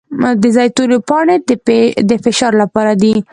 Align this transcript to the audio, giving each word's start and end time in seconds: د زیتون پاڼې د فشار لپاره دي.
د 0.41 0.43
زیتون 0.55 0.91
پاڼې 1.07 1.35
د 2.09 2.11
فشار 2.23 2.53
لپاره 2.61 2.93
دي. 3.01 3.13